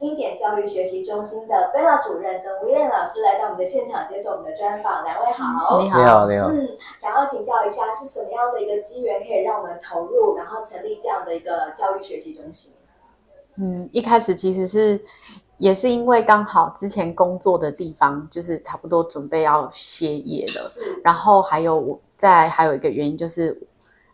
[0.00, 5.82] 英典教育学习中心的贝拉主任跟威廉老师来到我们的现场接受我们的专访，两位好。
[5.82, 6.46] 你好，你好，你好。
[6.48, 12.76] 嗯，想要请教一下，是什么样的一个机缘可以让我们投入，然后成立这样的一个教育学习中心？
[13.56, 15.02] 嗯，一开始其实是
[15.58, 20.98] 也是因为刚好之前工作的地方就是差不多准备要歇业了，是。
[21.04, 23.66] 然后还有我再还有一个原因就是。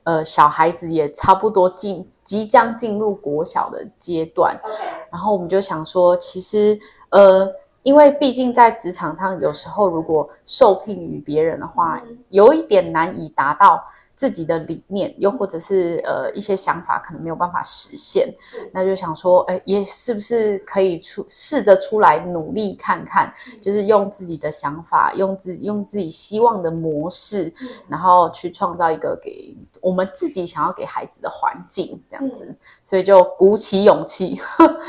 [0.06, 4.85] 呃，小孩子也差不多进即将进入国小的阶段，Okay.
[5.16, 7.50] 然后我们就想说，其实呃，
[7.82, 13.82] 因为毕竟在职场上，有时候如果受聘于别人的话，嗯、有一点难以达到。
[14.16, 18.34] 自己的理念，又或者是呃一些想法，可能没有办法实现，
[18.72, 34.40] 那就想说，哎，也是不是可以出试着出来努力看看，嗯、就是用自己的想法，用自己用自己希望的模式，嗯、然后去创造一个给我们自己想要给孩子的环境，这样子，嗯、所以就鼓起勇气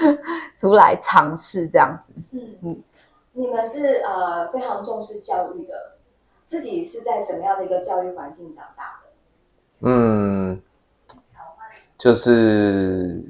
[0.57, 2.37] 出来尝试这样子。
[2.37, 2.83] 嗯嗯，
[3.33, 5.97] 你们是呃非常重视教育的，
[6.45, 8.83] 自己是在什么样的一个教育环境长大？
[8.83, 8.96] 的？
[9.81, 10.59] 嗯，
[11.97, 13.21] 就是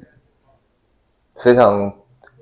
[1.36, 1.92] 非常，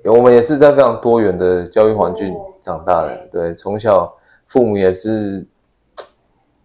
[0.05, 5.45] 我们也是在非常多元的教育环境长大的，哦、对，从小父母也是，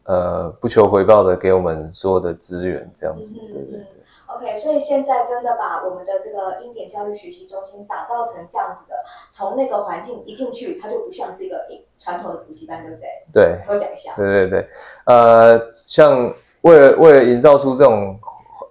[0.04, 3.86] 呃，不求回报的给我们所有的资源，这样子，嗯、对对对。
[4.26, 8.94] OK，所以现在真的把我们的这个英典教育学习中心打造成这样子的，
[9.30, 11.66] 从那个环境一进去，它就不像是一个
[11.98, 13.08] 传统的补习班，对不对？
[13.32, 13.60] 对。
[13.68, 14.14] 我讲一下。
[14.16, 14.68] 对对对，
[15.06, 16.32] 呃，像。
[16.62, 18.18] 为了为了营造出这种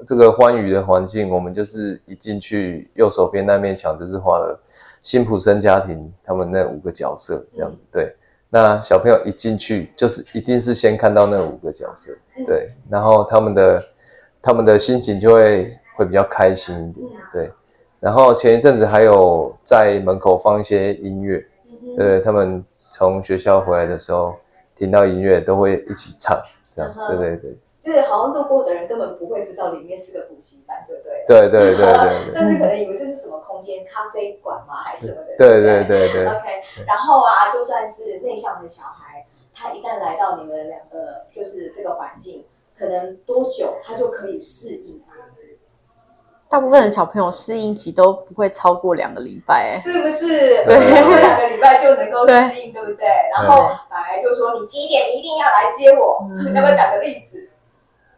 [0.07, 4.59] 这个欢愉的环境，我们就是一进去，右手边那面墙就是画了
[5.03, 7.77] 辛普森家庭他们那五个角色这样子。
[7.91, 8.15] 对，
[8.49, 12.11] 那小朋友一进去就是一定是先看到那五个角色，
[12.47, 13.83] 对，然后他们的
[14.41, 17.51] 他们的心情就会会比较开心一点，对。
[17.99, 21.45] 然后前一阵子还有在门口放一些音乐，
[21.95, 24.33] 对，他们从学校回来的时候
[24.75, 26.41] 听到音乐都会一起唱，
[26.75, 27.55] 这样，对对对。
[27.81, 31.25] 就是好像路过的人根本不会知道里面是个补习班，对不对？
[31.27, 34.75] 对对对 对，甚至可能以为这是什么空间，咖啡馆吗？
[34.83, 35.35] 还是什么的？
[35.37, 36.27] 对对对对。
[36.27, 42.45] OK，然后啊，就算是内向的小孩，他一旦来到你们两个就是这个环境，
[42.77, 45.17] 可能多久他就可以适应啊？
[46.51, 50.65] 大部分的小朋友适应期都不会超过两个礼拜，哎，是不是？
[50.65, 50.75] 对，
[51.21, 53.07] 两个礼拜就能够适应，对不对？
[53.33, 56.21] 然后来就说你几点一定要来接我，
[56.53, 57.30] 要不要讲个例子？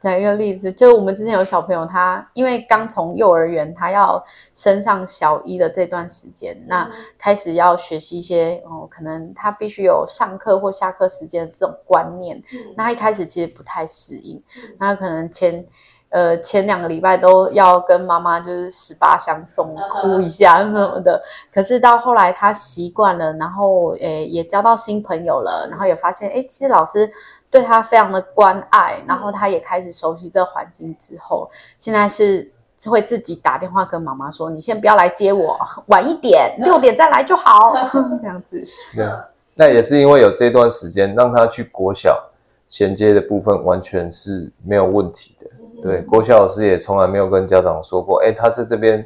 [0.03, 4.21] 讲一个例子，就我们之前有小朋友，他因为刚从幼儿园，他要
[4.53, 15.65] 升上小一的这段时间，嗯、那开始要学习一些哦，可能他必须有上课或下课时间的这种观念，嗯、那他一开始其实不太适应，嗯、那可能前
[16.13, 21.21] 呃前两个礼拜都要跟妈妈就是十八相送，哭一下什么的，嗯、
[21.53, 27.11] 可是到后来他习惯了，然后诶也交到新朋友了，然后也发现诶其实老师。
[27.53, 32.51] 对他非常的关爱，然后他也开始熟悉这个环境之后，现在是
[32.89, 37.75] 会自己打电话跟妈妈说：“你先不要来接我，晚一点，六点再来就好。
[38.23, 38.65] ”这样子。
[38.95, 39.05] 对，
[39.53, 42.19] 那也是因为有这段时间，让他去国小
[42.73, 45.47] 衔接的部分完全是没有问题的。
[45.79, 49.05] 对，国小老师也从来没有跟家长说过：“哎，他在这边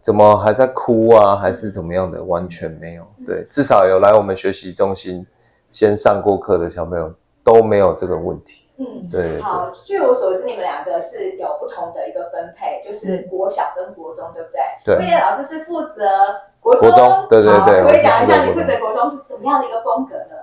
[0.00, 1.36] 怎么还在哭啊？
[1.36, 3.06] 还是怎么样的？”完全没有。
[3.24, 5.24] 对，至少有来我们学习中心
[5.70, 7.14] 先上过课的小朋友。
[7.42, 8.68] 都没有这个问题。
[8.76, 9.40] 嗯，对。
[9.40, 14.60] 好，据我所知，你们两个是有不同的一个分配，就是国小跟国中，对不对？
[14.84, 14.96] 对。
[14.98, 16.04] 威廉老师是负责
[16.62, 16.90] 国中。
[16.90, 17.82] 国中，对对对。
[17.82, 20.36] 可以讲一下你负责国中是怎么样的一个风格呢？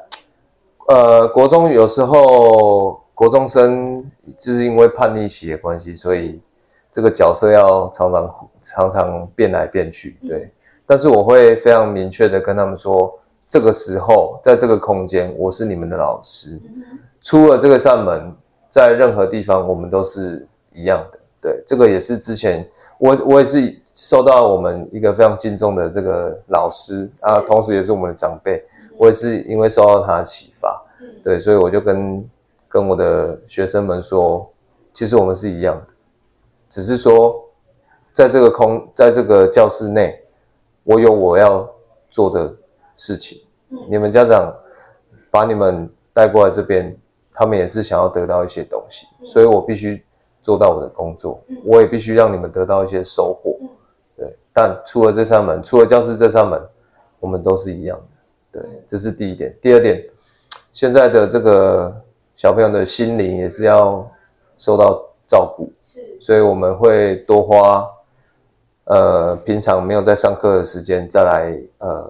[0.88, 4.04] 呃，国中有时候国中生
[4.38, 6.42] 就是因为叛逆期的关系，所以
[6.92, 10.40] 这个角色要常常常常变来变去，对。
[10.40, 10.52] 嗯、
[10.86, 13.20] 但是我会非常明确的跟他们说。
[13.50, 16.60] 这个时候，在这个空间，我是你们的老师。
[17.22, 18.36] 出了这个扇门，
[18.70, 21.20] 在任何地方，我们都是一样的。
[21.40, 22.68] 对，这个也是之前
[22.98, 28.62] 我我也是受到我们一个非常敬重的这个老师啊，同时也是我们的长辈。
[28.98, 30.84] 我也是因为受到他的启发，
[31.24, 32.30] 对，所以我就跟
[32.68, 34.52] 跟我的学生们说，
[34.94, 35.88] 其实我们是一样的，
[36.70, 37.50] 只是说
[38.14, 40.22] 在这个空，在这个教室内，
[40.84, 41.70] 我有我要
[42.10, 42.56] 做的。
[43.00, 43.40] 事情，
[43.88, 44.52] 你们家长
[45.30, 46.98] 把你们带过来这边，
[47.32, 50.04] 他们也是想要得到一些东西，所以我必须
[50.42, 53.56] 做到我的工作，我也必须让你们得到一些收获。
[54.16, 56.60] 对，但出了这扇门，出了教室这扇门，
[57.20, 58.06] 我们都是一样的。
[58.52, 59.56] 对，这是第一点。
[59.62, 60.04] 第二点，
[60.74, 61.94] 现在的这个
[62.36, 64.10] 小朋友的心灵也是要
[64.58, 67.90] 受到照顾，是，所以我们会多花，
[68.86, 72.10] 呃，平常没有在上课的时间再来，呃，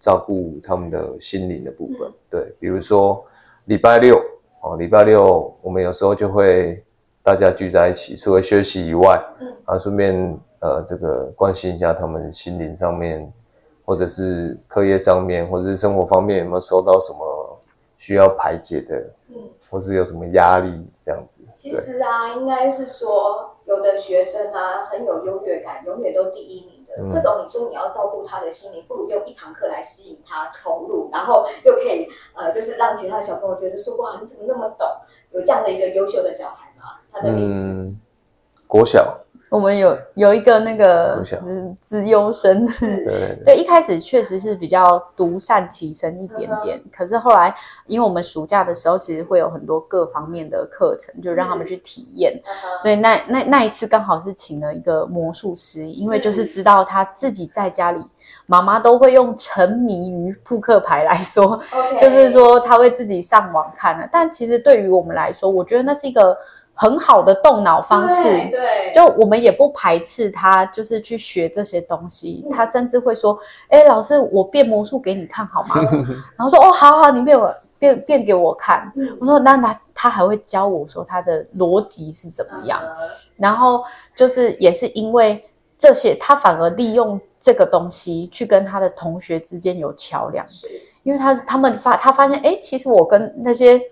[0.00, 2.10] 照顾他们的心灵的部分。
[2.28, 3.24] 对，比如说
[3.66, 4.20] 礼拜六，
[4.60, 6.82] 哦，礼拜六我们有时候就会
[7.22, 10.38] 大家聚在一起，除了学习以外，嗯，啊，顺便。
[10.60, 13.32] 呃，这个关心一下他们心灵上面，
[13.88, 17.58] 或者是课业上面，或者是生活方面有没有受到什么
[17.96, 18.96] 需要排解的，
[19.28, 20.70] 嗯，或是有什么压力
[21.02, 21.42] 这样子。
[21.54, 27.02] 其实啊，应该是说，有的学生啊很有优越感，永远都第一名的。
[27.02, 34.86] 嗯、这种你说你要照顾他的心灵，不如用一堂课来吸引他投入，然后又可以呃，就是让其他的小朋友觉得说哇，你怎么那么懂？
[35.30, 37.00] 有这样的一个优秀的小孩吗？
[37.10, 37.98] 他的嗯，
[38.66, 39.20] 国小。
[39.50, 47.54] 我们有有一个那个就是资优生，对对，对，一开始确实是比较独善其身一点点，可是后来
[47.86, 52.42] 因为我们暑假的时候其实会有很多各方面的课程，就让他们去体验，
[52.82, 58.04] 所以那那那一次刚好是请了一个魔术师，因为就是知道他自己在家里，
[58.44, 61.62] 妈妈都会用沉迷于扑克牌来说，
[61.98, 66.36] 就是说他会自己上网看的，但其实对于我们来说，我觉得那是一个。
[66.80, 72.44] 很好的动脑方式，对，对，就我们也不排斥他，就是去学这些东西。
[72.48, 73.36] 嗯、他甚至会说
[73.68, 75.74] ：“哎，老师，我变魔术给你看好吗？”
[76.38, 78.92] 然后说：“哦，好好，你变我变变给我看。
[78.94, 82.80] 嗯”我说：“那那他还会教我说他的逻辑是怎么样。
[82.80, 83.82] 嗯”然后
[84.14, 90.46] 就是也是因为这些，他反而利用这个东西去跟他的同学之间有桥梁，
[91.02, 93.82] 因为他他们发他发现，哎，其实我跟那些。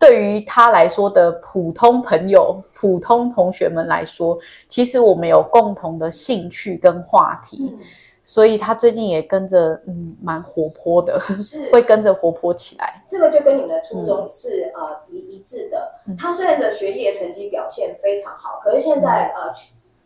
[0.00, 7.78] 对于他来说的普通朋友、普通同学们来说，其实我们有共同的兴趣跟话题，嗯、
[8.24, 13.04] 所以他最近也跟着，嗯，蛮活泼的，是 会跟着活泼起来。
[13.06, 16.00] 这个就跟你们的初衷是、嗯、呃一一致的。
[16.18, 19.52] 他虽然的学业成绩表现非常好，可是现在、嗯、呃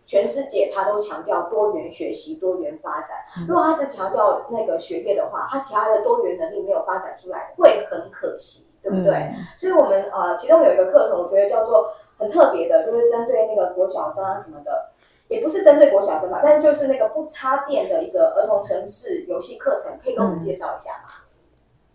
[0.05, 3.11] 全世界他都强调多元学习、多元发展。
[3.39, 8.74] 嗯、如果他只强调那个学业的话，他其他的多元能力没有发展出来，会很可惜。
[8.85, 9.15] 对不对？
[9.15, 14.91] 嗯、所以，我们呃，其中有一个课程，我觉得叫做很特别的，就是针对那个国小生啊什么的，
[15.29, 21.15] 也不是针对国小生吧，但就是那个不插电的一个儿童程式游戏课程，可以跟我们介绍一下吗？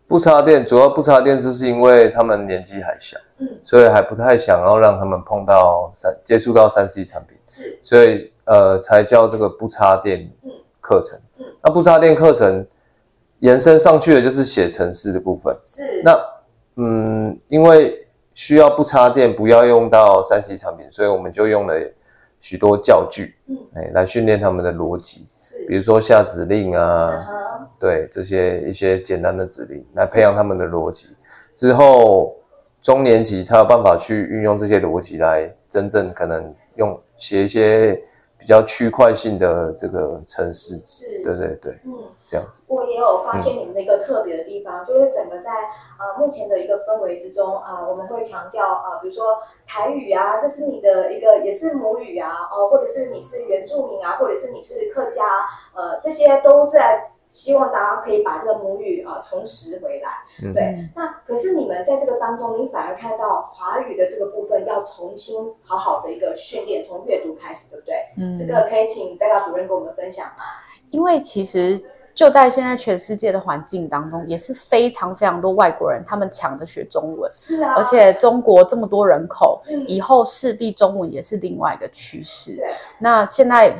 [0.07, 10.27] 不插电，主要不插电，就是因为他们年纪还小，嗯，所以还不太想要让他们碰到三接触到三 C 产品，是，所以呃，才叫这个不插电
[10.81, 11.19] 课程。
[11.37, 12.65] 嗯，嗯，那不插电课程
[13.37, 16.38] 延伸上去的就是写程式的部分，是，那。
[16.79, 21.75] 嗯，因为需要不插电，不要用到三 C 产品，所以我们就用了
[22.39, 27.27] 许多教具，嗯，哎，来训练他们的逻辑，是，比如说下指令啊，
[27.59, 31.09] 嗯、对，这些一些简单的指令，来培养他们的逻辑，
[31.53, 32.35] 之后
[32.81, 38.01] 中年级才有办法去运用这些逻辑来真正可能用写一些。
[38.39, 41.91] 比较区块性的这个城市，是，对对对，嗯，
[42.25, 42.63] 这样子。
[42.67, 45.51] 我也有发现你们的一个特别的地方，嗯、就是整个在
[45.99, 49.37] 呃目前的一个氛围之中啊、呃，我们会强调啊、呃，比如说
[49.67, 55.25] 台语啊，这是你的一个也是母语啊，哦、呃，或者是你是原住民啊，或者是你是客家，
[55.75, 57.11] 呃，这些都在。
[57.29, 60.09] 希望大家可以把这个母语啊重拾回来，
[60.43, 60.89] 嗯、对。
[60.95, 67.95] 那可是你们在这个当中，你反而看到华语的这个部分要重新好好的一个训练，从阅读开始，对不对？
[68.17, 68.35] 嗯。
[68.35, 70.43] 这个可以请贝拉主任跟我们分享吗？
[70.89, 71.79] 因为其实
[72.15, 77.31] 就在现在全世界的环境当中，也是非常非常多外国人，他们抢着学中文。
[77.31, 77.75] 是啊。
[77.75, 82.59] 而且中国这么多人口，嗯、以后势必中文也是另外一个趋势。
[82.97, 83.75] 那现在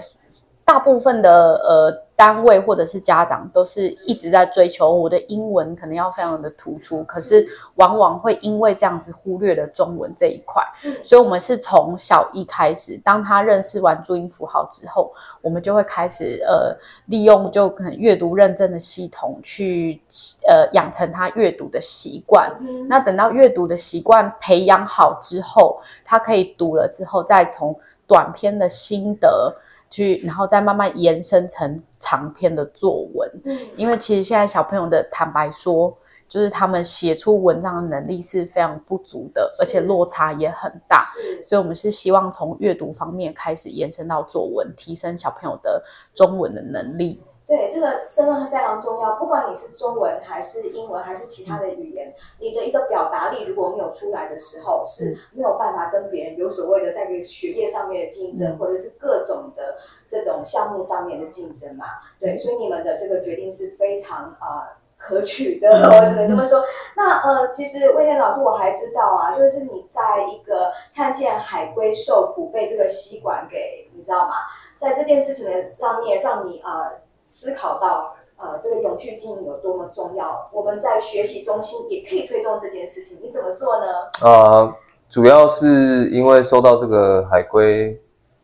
[0.64, 2.09] 大部分的呃。
[2.20, 10.62] 单位或者是家长都是一直在追求我的英文可能要非常的突出，可是往往会因为这样子忽略了中文这一块，
[11.02, 20.02] 所以我们是从小一开始，当他认识完注音符号之后，我们就会开始呃利用就可能阅读认证的系统去
[20.46, 22.54] 呃养成他阅读的习惯。
[22.90, 29.56] 那等到阅读的习惯培养好之后，他可以读了之后，再从短篇的心得。
[29.90, 33.42] 去，然后再慢慢延伸成长篇的作文。
[33.44, 41.02] 嗯，因为其实现在小朋友的坦白说，就是他们写出文章的能力是非常不足的，而且落差也很大。
[41.02, 47.22] 是，所以我们是希望从阅读方面开始延伸到作文，提升小朋友的中文的能力。
[47.50, 49.16] 对，这个真的非常重要。
[49.16, 59.80] 不管你是中文还是英文还是其他的语言，你的一个表达力如果没有出来的时候，是没有办法跟别人有所谓的在这个学业上面的竞争，或者是各种的
[60.12, 61.86] 这种项目上面的竞争嘛。
[62.20, 66.64] 对，所以你们的这个决定是非常啊、呃、可取的，我只能这么说。
[66.96, 74.36] 那呃，其实威廉老师我还知道啊，就是你在一个看见海龟受苦被这个吸管给，你知道吗？
[74.80, 77.09] 在这件事情的上面，让你呃。
[77.30, 83.86] 思考到呃这个永续经营有多么重要，我们在学习中心也可以推动这件事情，你怎么做呢？
[84.22, 84.76] 呃，
[85.10, 88.02] 主要是因为收到这个海龟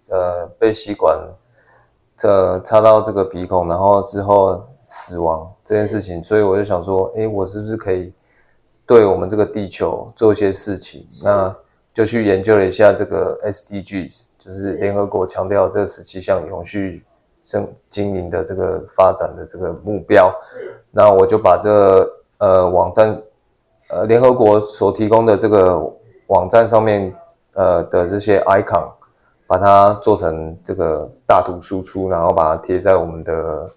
[0.09, 1.19] 呃被吸管
[2.15, 8.13] 这插到这个鼻孔，然后之后死亡这件事情，所以我就想说，哎，我是不是可以
[8.85, 11.07] 对我们这个地球做一些事情？
[11.23, 11.53] 那
[11.93, 17.03] 就去研究了一下这个 SDGs，就是联合国强调这十七项永续。
[17.45, 21.69] 生经营的这个发展的这个目标，是，那我就把这
[22.39, 23.21] 呃网站，
[23.87, 25.79] 呃联合国所提供的这个
[26.25, 27.15] 网站上面
[27.53, 28.89] 呃的这些 icon，
[29.45, 33.69] 把它做成这个大图输出，然后把它贴在我们的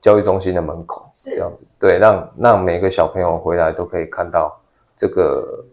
[0.00, 1.30] 教育中心的门口，是。
[1.34, 4.56] 这样子，对，让让每个小朋友回来都可以看到
[4.96, 5.64] 这个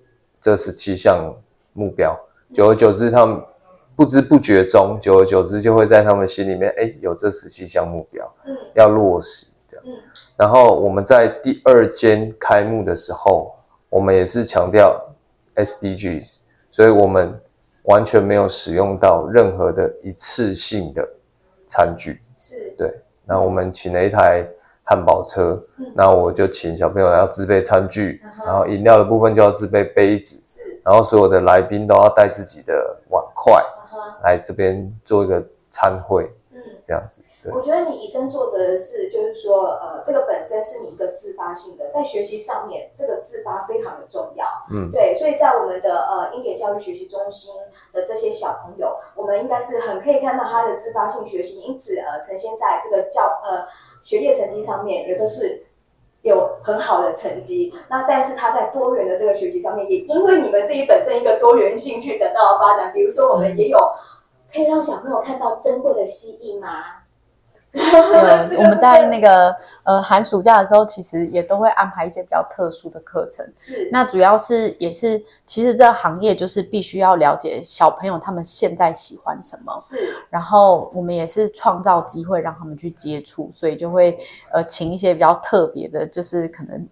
[0.41, 1.31] 这十七项
[1.73, 2.19] 目标，
[2.51, 3.39] 久而久之他们。
[3.95, 9.85] 不知不觉中，久而久之就会在他们心里面，哎，有这十七项目标，嗯，要落实这样。
[9.85, 9.93] 嗯，
[10.37, 13.53] 然后我们在第二间开幕的时候，
[13.89, 14.99] 我们也是强调
[15.55, 17.39] SDGs，所以我们
[17.83, 21.07] 完全没有使用到任何的一次性的
[21.67, 22.21] 餐具。
[22.35, 22.91] 是，对。
[23.23, 24.43] 那我们请了一台
[24.83, 25.61] 汉堡车，
[25.93, 33.63] 那、嗯、我就请小朋友要自备餐具，嗯、然后饮料的部分就要自备杯子，是，然后所有的来宾都要带自己的碗筷。
[34.23, 37.23] 来这边做一个参会，嗯，这样子。
[37.51, 47.55] 我觉得你以身作则的是，就是说，呃，这个本身是你一个自发性的，在学习上面，这个自发非常的重要，嗯，对，所以在我们的呃英典教育学习中心
[47.93, 53.65] 的这些小朋友，我们应该是很可以看到他的自发性学习，因此呃呈现在这个教呃
[54.03, 55.65] 学业成绩上面也都是
[56.21, 57.73] 有很好的成绩。
[57.89, 63.77] 那但是他在多元的这个学习上面，也因为你们自己本身一个多元兴趣得到了发展，比如说我们也有。
[64.53, 66.67] 可以让小朋友看到珍贵的蜥蜴吗？
[68.49, 73.45] 对， 我们在那个呃寒暑假的时候，其实也都会安排一些比较特殊的课程。
[73.57, 79.83] 是，那主要是也是，其实这个行业就是必须要了解小朋友他们现在喜欢什么。
[79.87, 79.97] 是，
[80.29, 84.19] 然后我们也是创造机会让他们去接触，所以就会
[84.51, 86.87] 呃请一些比较特别的，就是可能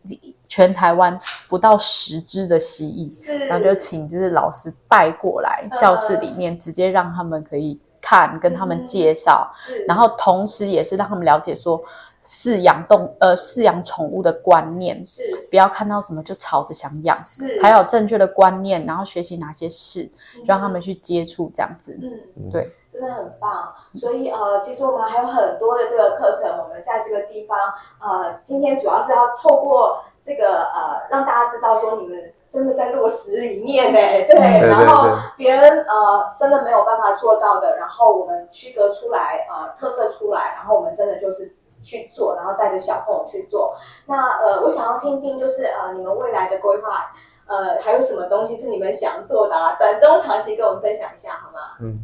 [0.48, 7.80] 全台湾不到十只的蜥蜴，是，然后就请就是老师带过来教室里面，直接让他们可以。
[8.10, 9.52] 看，跟他们介绍，
[9.88, 11.84] 然后同时也是让他们了解说
[12.24, 20.06] 饲养动呃饲养宠物的观念，是，不要看到什么就吵着想养，是，还有正确的观念，然后学习哪些事，
[20.40, 23.72] 就让他们去接触这样子，嗯，对，真的很棒。
[23.94, 27.56] 所以呃，其实我们还有很多的这个课程，我们在这个地方
[28.00, 32.34] 呃，今天主要是要透过这个呃，让大家知道说你们。
[32.50, 43.76] 真的在落实里面呢， 对，然后别人呃真的没有办法做到的，然后我们区隔出来，呃特色出来，然后我们真的就是去做，然后带着小朋友去做。
[44.08, 47.12] 那呃我想要听听就是呃你们未来的规划，
[47.46, 49.76] 呃还有什么东西是你们想做的啊？
[49.78, 51.78] 短中长期跟我们分享一下好吗？
[51.82, 52.00] 嗯，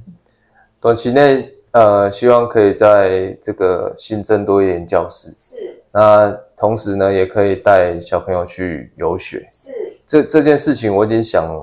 [0.80, 9.74] 短期内呃希望可以在这个新增多一点教室，是，那同时呢也可以带小朋友去游学，是。
[10.08, 11.54] 这这件事情我已经想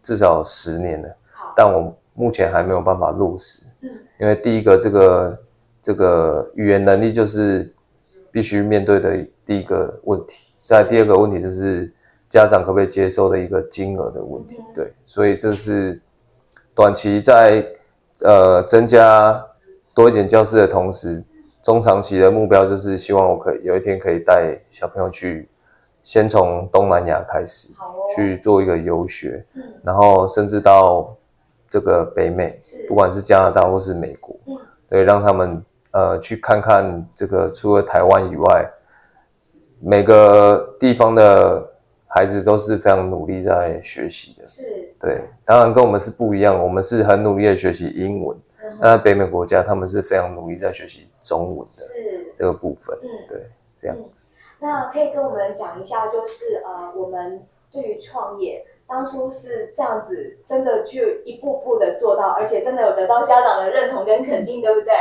[0.00, 1.08] 至少十年了，
[1.56, 3.64] 但我目前还没有办法落实。
[3.80, 5.38] 嗯，因为第一个这个
[5.82, 7.68] 这个语言能力就是
[8.30, 11.92] 必须面对的第一个问题，再第二个问题就是
[12.30, 14.60] 家长可不可以接受的一个金额的问题。
[14.72, 16.00] 对，所以这是
[16.76, 17.66] 短期在
[18.22, 19.44] 呃增加
[19.98, 21.24] 多一点教室的同时，
[21.60, 25.48] 中长期的目标就是希望我可以有一天可以带小朋友去。
[26.04, 27.70] 先从东南亚开始，
[28.14, 31.14] 去做一个游学，嗯，然后甚至到
[31.68, 34.56] 这个北美，不管是加拿大或是美国，嗯，
[34.88, 38.70] 对，让他们呃去看看这个除了台湾以外，
[39.80, 41.68] 每个地方的
[42.06, 44.62] 孩子都是非常努力在学习的，是，
[45.00, 48.34] 对，当然跟我们是不一样，我们是很努力的学习英文，
[48.80, 54.22] 那北美国家他们是非常努力在学习中文的，是这个部分，嗯，对，这样子。
[54.60, 64.92] 那可以跟我们讲一下，就是呃，我们对于创业当初是这样子，真的就一步步的做到，而且真的有得到家长的认同跟肯定，对不对？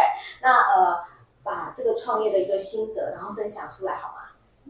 [0.41, 0.99] 那呃
[1.43, 4.13] 把这个创业的一个心得，然后分享出来好吗？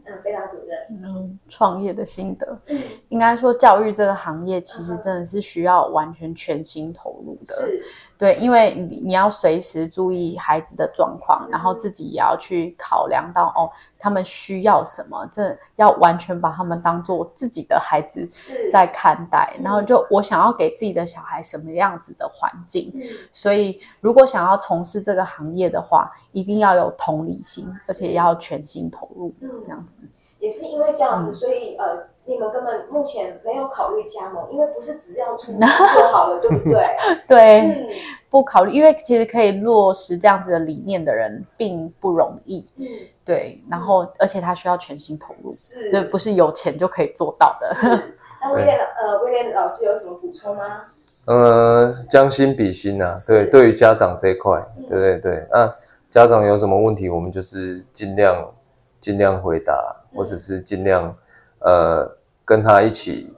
[0.06, 0.78] 嗯，贝拉主任。
[0.90, 7.52] 嗯，创业的心得，嗯，应该说教育这个行业其实真的是需要完全全心投入的。
[7.52, 7.82] 是。
[8.18, 18.26] 对，因为你你要随时注意孩子的状况，嗯、然后自己也要去考量到哦，他们需要什么，这要完全把他们当做自己的孩子
[18.72, 19.56] 在看待。
[19.62, 29.96] 然后就我想要给自己的小孩什么样子的环境，嗯、所以如果想要从事这个行业的话，一定要有同理心，而且要全心投入，嗯、这样子。
[30.40, 35.66] 也是因为这样子，嗯、所以呃，你们根本目前没有考虑加盟，因为不是只要出 资就
[36.12, 36.86] 好了，对不对？
[37.26, 37.88] 对，嗯、
[38.28, 42.66] 不考虑，因为其实可以落实这样子的理念的人并不容易。
[42.76, 42.84] 嗯，
[43.24, 48.02] 对，然后、嗯、而且他需要全心投入，是，所以不是有钱就可以做到的。
[48.42, 50.82] 那威廉呃，威廉老师有什么补充吗？
[51.24, 55.74] 呃，将心比心啊，对，是对于家长这一块，对对对，那、啊、
[56.10, 58.52] 家长有什么问题，我们就是尽量
[59.00, 59.94] 尽量回答。
[60.16, 61.14] 或者是尽量，
[61.58, 62.10] 呃，
[62.48, 63.30] 跟他一起，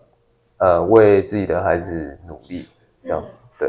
[0.59, 2.69] 呃，为自己的孩子努力，
[3.03, 3.69] 这样子，对。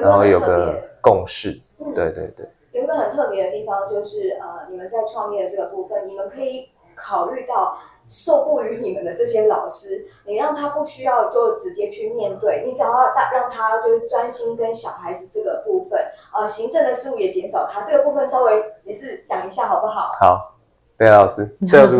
[0.00, 1.60] 然后有个共识，
[1.94, 2.48] 对对对。
[2.72, 7.76] 有一个很特别的地方就是，呃，你们在创业的这个部分，你们可以考虑到
[8.08, 16.00] 受雇于你们的这些老师，你让他不需要就直接去面对，你只要让让他就是专心跟小孩子这个部分，
[16.34, 20.10] 呃，行政的事务也减少他这个部分，稍微也是讲一下好不好？
[20.18, 20.56] 好。
[20.96, 21.96] 贝拉老师，贝老师，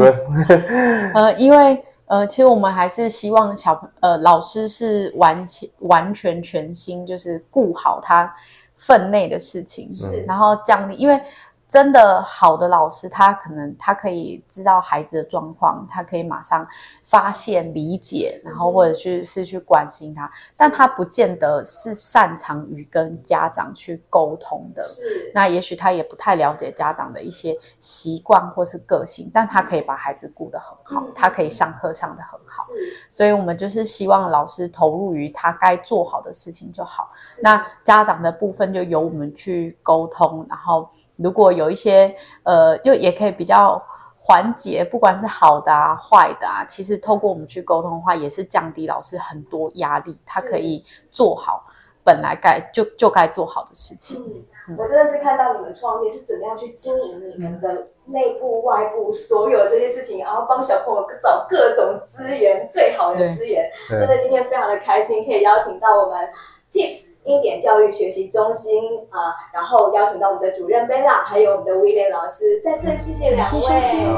[1.14, 8.34] 呃，因为呃，其实我们还是希望小朋呃老师是完全完全全心，就是顾好他
[8.76, 11.22] 分内的事情，是然后降低，因为。
[11.70, 16.66] 真的好的老师，他可能他可以知道孩子的状况，他可以马上
[17.04, 24.84] 发现、理解，然后或者去是去关心他，但他不见得是擅长于跟家长去沟通的。
[24.84, 32.64] 是，那也许他也不太了解家长的一些习惯或是个性，但他可以把孩子顾得很好，他可以上课上得很好。
[33.10, 37.10] 是，所以我们就是希望老师投入于他该做好的事情就好。
[37.42, 40.88] 那家长的部分就由我们去沟通，然后。
[41.22, 43.82] 如果有一些呃，就也可以比较
[44.18, 51.66] 缓解，不管是好的啊、坏的啊，其实透过我们去沟通的话，也是降低老师很多压力，他可以做好
[52.04, 54.18] 本来该就就该做好的事情。
[54.20, 63.70] 嗯，嗯，我真的是看到你们创业是怎么样去经营你们的内部、外部所有这些事情，然后帮小朋友找各种资源，最好的资源。
[63.88, 66.28] 真的今天非常的开心，可以邀请到我们
[66.72, 67.10] Tips。
[67.24, 73.60] 英典教育学习中心啊、呃，然后邀请到我们的主任贝拉，还有我们的威廉老师，再次谢谢两位。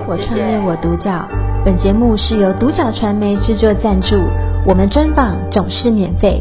[0.09, 1.11] 我创业我独角，
[1.65, 4.15] 本节目是由独角传媒制作赞助，
[4.69, 6.41] 我们专访总是免费。